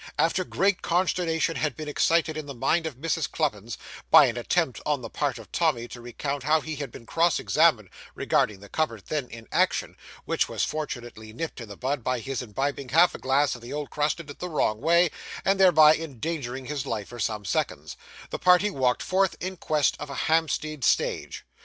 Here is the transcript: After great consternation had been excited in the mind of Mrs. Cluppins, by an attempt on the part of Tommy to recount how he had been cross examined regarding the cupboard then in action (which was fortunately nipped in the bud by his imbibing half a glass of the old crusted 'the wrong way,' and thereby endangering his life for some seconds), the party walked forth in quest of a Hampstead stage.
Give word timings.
After 0.17 0.43
great 0.43 0.81
consternation 0.81 1.57
had 1.57 1.75
been 1.77 1.87
excited 1.87 2.35
in 2.35 2.47
the 2.47 2.55
mind 2.55 2.87
of 2.87 2.95
Mrs. 2.97 3.29
Cluppins, 3.29 3.77
by 4.09 4.25
an 4.25 4.35
attempt 4.35 4.81
on 4.83 5.01
the 5.03 5.11
part 5.11 5.37
of 5.37 5.51
Tommy 5.51 5.87
to 5.89 6.01
recount 6.01 6.41
how 6.41 6.59
he 6.59 6.77
had 6.77 6.91
been 6.91 7.05
cross 7.05 7.37
examined 7.39 7.89
regarding 8.15 8.61
the 8.61 8.67
cupboard 8.67 9.03
then 9.09 9.27
in 9.29 9.47
action 9.51 9.95
(which 10.25 10.49
was 10.49 10.63
fortunately 10.63 11.33
nipped 11.33 11.61
in 11.61 11.69
the 11.69 11.77
bud 11.77 12.03
by 12.03 12.17
his 12.17 12.41
imbibing 12.41 12.89
half 12.89 13.13
a 13.13 13.19
glass 13.19 13.53
of 13.53 13.61
the 13.61 13.73
old 13.73 13.91
crusted 13.91 14.25
'the 14.27 14.49
wrong 14.49 14.81
way,' 14.81 15.11
and 15.45 15.59
thereby 15.59 15.93
endangering 15.95 16.65
his 16.65 16.87
life 16.87 17.09
for 17.09 17.19
some 17.19 17.45
seconds), 17.45 17.95
the 18.31 18.39
party 18.39 18.71
walked 18.71 19.03
forth 19.03 19.35
in 19.39 19.55
quest 19.55 19.95
of 19.99 20.09
a 20.09 20.15
Hampstead 20.25 20.83
stage. 20.83 21.45